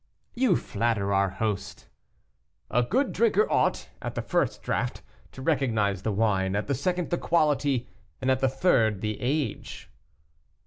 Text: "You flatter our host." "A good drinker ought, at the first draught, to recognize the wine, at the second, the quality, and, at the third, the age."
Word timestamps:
"You 0.33 0.55
flatter 0.55 1.13
our 1.13 1.29
host." 1.29 1.87
"A 2.71 2.81
good 2.81 3.13
drinker 3.13 3.47
ought, 3.51 3.87
at 4.01 4.15
the 4.15 4.23
first 4.23 4.63
draught, 4.63 5.03
to 5.31 5.43
recognize 5.43 6.01
the 6.01 6.11
wine, 6.11 6.55
at 6.55 6.65
the 6.65 6.73
second, 6.73 7.11
the 7.11 7.19
quality, 7.19 7.87
and, 8.19 8.31
at 8.31 8.39
the 8.39 8.49
third, 8.49 9.01
the 9.01 9.19
age." 9.21 9.91